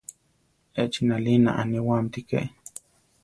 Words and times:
Echi 0.81 1.01
nalina 1.07 1.51
aniwáamti 1.61 2.21
ké. 2.29 2.39